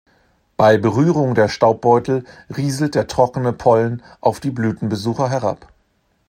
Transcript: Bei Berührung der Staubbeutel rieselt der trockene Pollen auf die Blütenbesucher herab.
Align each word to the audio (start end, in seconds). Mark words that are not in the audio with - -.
Bei 0.57 0.79
Berührung 0.79 1.35
der 1.35 1.47
Staubbeutel 1.47 2.25
rieselt 2.57 2.95
der 2.95 3.05
trockene 3.05 3.53
Pollen 3.53 4.01
auf 4.19 4.39
die 4.39 4.49
Blütenbesucher 4.49 5.29
herab. 5.29 5.71